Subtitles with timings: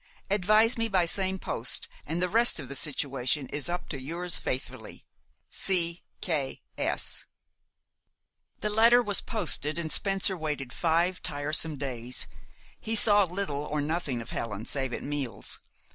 [0.31, 4.39] Advise me by same post, and the rest of the situation is up to yours
[4.39, 5.05] faithfully,
[5.51, 6.01] "C.
[6.21, 6.63] K.
[6.75, 7.25] S."
[8.61, 12.25] The letter was posted, and Spencer waited five tiresome days.
[12.79, 15.59] He saw little or nothing of Helen save at meals.